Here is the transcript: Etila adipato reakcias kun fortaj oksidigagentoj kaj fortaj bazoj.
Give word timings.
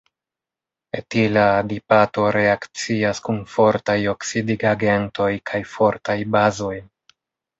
Etila 0.99 1.41
adipato 1.57 2.23
reakcias 2.37 3.21
kun 3.27 3.37
fortaj 3.55 3.99
oksidigagentoj 4.15 5.29
kaj 5.51 5.63
fortaj 5.77 6.19
bazoj. 6.37 6.75